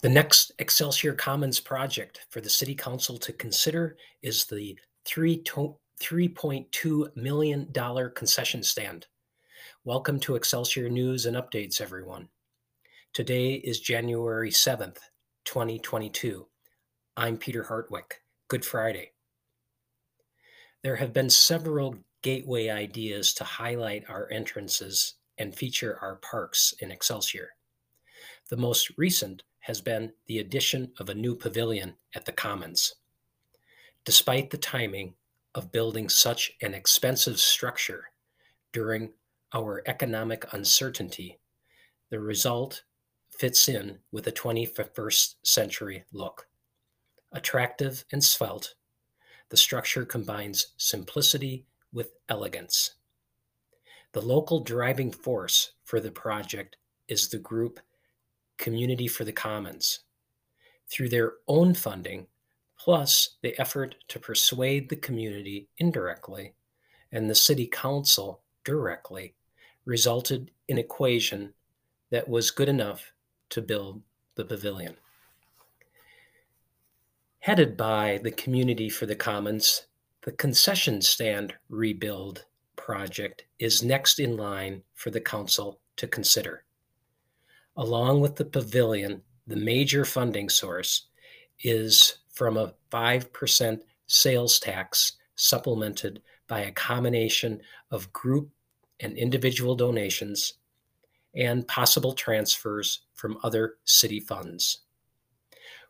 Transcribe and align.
The 0.00 0.08
next 0.08 0.52
Excelsior 0.60 1.12
Commons 1.12 1.58
project 1.58 2.24
for 2.30 2.40
the 2.40 2.48
City 2.48 2.72
Council 2.72 3.18
to 3.18 3.32
consider 3.32 3.96
is 4.22 4.44
the 4.44 4.78
three 5.04 5.42
$3.2 5.42 7.16
million 7.16 7.72
concession 8.14 8.62
stand. 8.62 9.08
Welcome 9.82 10.20
to 10.20 10.36
Excelsior 10.36 10.88
News 10.88 11.26
and 11.26 11.36
Updates, 11.36 11.80
everyone. 11.80 12.28
Today 13.12 13.54
is 13.54 13.80
January 13.80 14.52
7th, 14.52 14.98
2022. 15.44 16.46
I'm 17.16 17.36
Peter 17.36 17.64
Hartwich. 17.64 18.20
Good 18.46 18.64
Friday. 18.64 19.10
There 20.84 20.94
have 20.94 21.12
been 21.12 21.28
several 21.28 21.96
gateway 22.22 22.68
ideas 22.68 23.34
to 23.34 23.42
highlight 23.42 24.08
our 24.08 24.30
entrances 24.30 25.14
and 25.38 25.52
feature 25.52 25.98
our 26.00 26.20
parks 26.22 26.72
in 26.78 26.92
Excelsior. 26.92 27.48
The 28.48 28.56
most 28.56 28.92
recent 28.96 29.42
has 29.68 29.82
been 29.82 30.10
the 30.26 30.38
addition 30.38 30.90
of 30.98 31.10
a 31.10 31.14
new 31.14 31.36
pavilion 31.36 31.94
at 32.14 32.24
the 32.24 32.32
Commons. 32.32 32.94
Despite 34.06 34.48
the 34.48 34.56
timing 34.56 35.12
of 35.54 35.70
building 35.70 36.08
such 36.08 36.52
an 36.62 36.72
expensive 36.72 37.38
structure 37.38 38.04
during 38.72 39.10
our 39.52 39.82
economic 39.84 40.50
uncertainty, 40.54 41.38
the 42.08 42.18
result 42.18 42.82
fits 43.30 43.68
in 43.68 43.98
with 44.10 44.26
a 44.26 44.32
21st 44.32 45.34
century 45.42 46.02
look. 46.12 46.48
Attractive 47.32 48.06
and 48.10 48.24
svelte, 48.24 48.74
the 49.50 49.56
structure 49.58 50.06
combines 50.06 50.68
simplicity 50.78 51.66
with 51.92 52.12
elegance. 52.30 52.94
The 54.12 54.22
local 54.22 54.60
driving 54.60 55.12
force 55.12 55.72
for 55.84 56.00
the 56.00 56.10
project 56.10 56.76
is 57.06 57.28
the 57.28 57.38
group 57.38 57.80
Community 58.58 59.08
for 59.08 59.24
the 59.24 59.32
Commons. 59.32 60.00
Through 60.90 61.08
their 61.08 61.34
own 61.46 61.74
funding, 61.74 62.26
plus 62.78 63.36
the 63.42 63.58
effort 63.58 63.94
to 64.08 64.18
persuade 64.18 64.88
the 64.88 64.96
community 64.96 65.68
indirectly 65.78 66.54
and 67.12 67.28
the 67.28 67.34
City 67.34 67.66
Council 67.66 68.42
directly, 68.64 69.34
resulted 69.84 70.50
in 70.68 70.76
equation 70.78 71.54
that 72.10 72.28
was 72.28 72.50
good 72.50 72.68
enough 72.68 73.12
to 73.50 73.62
build 73.62 74.02
the 74.34 74.44
pavilion. 74.44 74.94
Headed 77.40 77.76
by 77.76 78.20
the 78.22 78.30
Community 78.30 78.90
for 78.90 79.06
the 79.06 79.16
Commons, 79.16 79.86
the 80.22 80.32
concession 80.32 81.00
stand 81.00 81.54
rebuild 81.70 82.44
project 82.76 83.44
is 83.58 83.82
next 83.82 84.18
in 84.18 84.36
line 84.36 84.82
for 84.94 85.10
the 85.10 85.20
council 85.20 85.80
to 85.96 86.06
consider. 86.06 86.64
Along 87.78 88.20
with 88.20 88.34
the 88.34 88.44
pavilion, 88.44 89.22
the 89.46 89.54
major 89.54 90.04
funding 90.04 90.48
source 90.48 91.06
is 91.62 92.18
from 92.32 92.56
a 92.56 92.74
5% 92.90 93.80
sales 94.08 94.58
tax 94.58 95.12
supplemented 95.36 96.20
by 96.48 96.60
a 96.60 96.72
combination 96.72 97.60
of 97.92 98.12
group 98.12 98.50
and 98.98 99.16
individual 99.16 99.76
donations 99.76 100.54
and 101.36 101.68
possible 101.68 102.14
transfers 102.14 103.02
from 103.14 103.38
other 103.44 103.76
city 103.84 104.18
funds. 104.18 104.80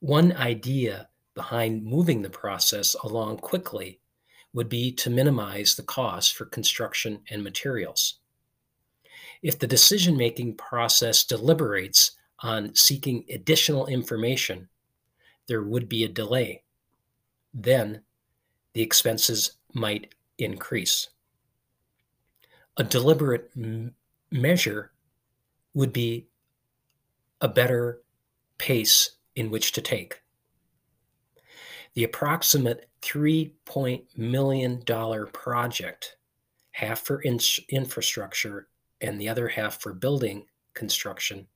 One 0.00 0.32
idea 0.32 1.10
behind 1.34 1.84
moving 1.84 2.22
the 2.22 2.30
process 2.30 2.96
along 3.04 3.38
quickly 3.38 4.00
would 4.54 4.70
be 4.70 4.90
to 4.92 5.10
minimize 5.10 5.74
the 5.74 5.82
cost 5.82 6.34
for 6.34 6.46
construction 6.46 7.20
and 7.28 7.44
materials. 7.44 8.20
If 9.44 9.58
the 9.58 9.66
decision 9.66 10.16
making 10.16 10.56
process 10.56 11.22
deliberates 11.22 12.12
on 12.40 12.74
seeking 12.74 13.26
additional 13.28 13.86
information, 13.86 14.70
there 15.48 15.62
would 15.62 15.86
be 15.86 16.02
a 16.02 16.08
delay. 16.08 16.62
Then 17.52 18.00
the 18.72 18.80
expenses 18.80 19.58
might 19.74 20.14
increase. 20.38 21.10
A 22.78 22.84
deliberate 22.84 23.50
m- 23.54 23.94
measure 24.30 24.92
would 25.74 25.92
be 25.92 26.26
a 27.42 27.48
better 27.48 28.00
pace 28.56 29.10
in 29.36 29.50
which 29.50 29.72
to 29.72 29.82
take. 29.82 30.22
The 31.92 32.04
approximate 32.04 32.88
$3 33.02 33.52
million 34.16 34.82
project, 35.34 36.16
half 36.70 37.00
for 37.00 37.20
in- 37.20 37.40
infrastructure 37.68 38.68
and 39.04 39.20
the 39.20 39.28
other 39.28 39.48
half 39.48 39.80
for 39.80 39.92
building 39.92 40.46
construction 40.72 41.46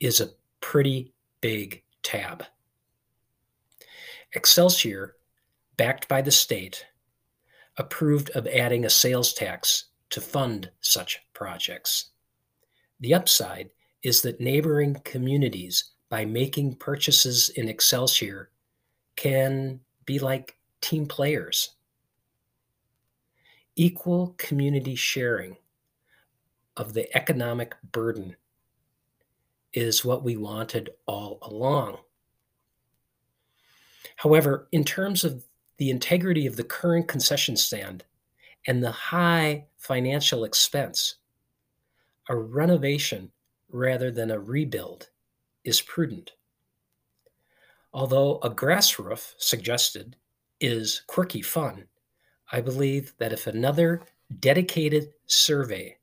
is 0.00 0.20
a 0.20 0.30
pretty 0.60 1.12
big 1.40 1.82
tab. 2.02 2.44
Excelsior, 4.32 5.16
backed 5.76 6.08
by 6.08 6.22
the 6.22 6.30
state, 6.30 6.86
approved 7.76 8.30
of 8.30 8.46
adding 8.46 8.84
a 8.84 8.90
sales 8.90 9.32
tax 9.32 9.86
to 10.10 10.20
fund 10.20 10.70
such 10.80 11.20
projects. 11.34 12.10
The 13.00 13.14
upside 13.14 13.70
is 14.02 14.22
that 14.22 14.40
neighboring 14.40 14.96
communities, 15.04 15.92
by 16.08 16.24
making 16.24 16.76
purchases 16.76 17.50
in 17.50 17.68
Excelsior, 17.68 18.50
can 19.16 19.80
be 20.06 20.18
like 20.18 20.56
team 20.80 21.06
players. 21.06 21.70
Equal 23.76 24.34
community 24.38 24.94
sharing 24.94 25.56
of 26.78 26.94
the 26.94 27.14
economic 27.16 27.74
burden 27.92 28.36
is 29.72 30.04
what 30.04 30.22
we 30.22 30.36
wanted 30.36 30.90
all 31.06 31.38
along. 31.42 31.98
However, 34.16 34.68
in 34.72 34.84
terms 34.84 35.24
of 35.24 35.44
the 35.76 35.90
integrity 35.90 36.46
of 36.46 36.56
the 36.56 36.64
current 36.64 37.06
concession 37.06 37.56
stand 37.56 38.04
and 38.66 38.82
the 38.82 38.90
high 38.90 39.66
financial 39.76 40.44
expense, 40.44 41.16
a 42.28 42.36
renovation 42.36 43.30
rather 43.70 44.10
than 44.10 44.30
a 44.30 44.40
rebuild 44.40 45.08
is 45.64 45.80
prudent. 45.82 46.32
Although 47.92 48.38
a 48.42 48.50
grass 48.50 48.98
roof 48.98 49.34
suggested 49.38 50.16
is 50.60 51.02
quirky 51.06 51.42
fun, 51.42 51.84
I 52.50 52.60
believe 52.60 53.14
that 53.18 53.32
if 53.32 53.46
another 53.46 54.02
dedicated 54.40 55.12
survey 55.26 55.97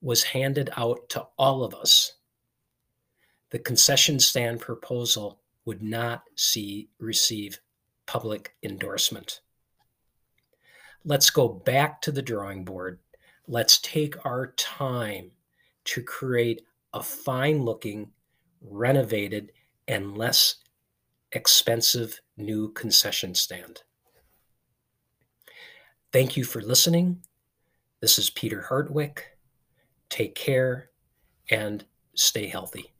was 0.00 0.22
handed 0.22 0.70
out 0.76 1.08
to 1.10 1.26
all 1.38 1.64
of 1.64 1.74
us, 1.74 2.14
the 3.50 3.58
concession 3.58 4.18
stand 4.20 4.60
proposal 4.60 5.40
would 5.64 5.82
not 5.82 6.24
see 6.36 6.88
receive 6.98 7.60
public 8.06 8.54
endorsement. 8.62 9.40
Let's 11.04 11.30
go 11.30 11.48
back 11.48 12.00
to 12.02 12.12
the 12.12 12.22
drawing 12.22 12.64
board. 12.64 12.98
Let's 13.46 13.78
take 13.78 14.24
our 14.24 14.52
time 14.56 15.32
to 15.84 16.02
create 16.02 16.62
a 16.92 17.02
fine 17.02 17.62
looking, 17.62 18.10
renovated, 18.60 19.52
and 19.88 20.16
less 20.16 20.56
expensive 21.32 22.20
new 22.36 22.72
concession 22.72 23.34
stand. 23.34 23.82
Thank 26.12 26.36
you 26.36 26.44
for 26.44 26.60
listening. 26.60 27.22
This 28.00 28.18
is 28.18 28.30
Peter 28.30 28.62
Hartwich. 28.62 29.22
Take 30.10 30.34
care 30.34 30.90
and 31.50 31.84
stay 32.14 32.46
healthy. 32.46 32.92